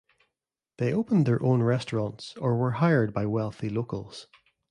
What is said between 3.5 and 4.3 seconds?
locals.